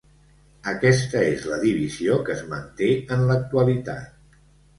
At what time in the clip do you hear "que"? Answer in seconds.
2.31-2.33